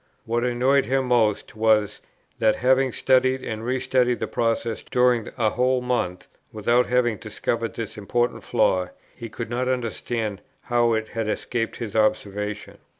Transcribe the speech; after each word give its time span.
What 0.25 0.43
annoyed 0.43 0.85
him 0.85 1.05
most 1.05 1.55
was, 1.55 2.01
that 2.39 2.55
having 2.55 2.91
studied 2.91 3.43
and 3.43 3.63
re 3.63 3.79
studied 3.79 4.19
the 4.19 4.25
process 4.25 4.81
during 4.81 5.29
a 5.37 5.51
whole 5.51 5.79
month, 5.79 6.25
without 6.51 6.87
having 6.87 7.17
discovered 7.17 7.75
this 7.75 7.99
important 7.99 8.41
flaw, 8.41 8.87
he 9.15 9.29
could 9.29 9.51
not 9.51 9.67
understand 9.67 10.41
how 10.63 10.93
it 10.93 11.09
had 11.09 11.29
escaped 11.29 11.75
his 11.75 11.95
observation." 11.95 12.79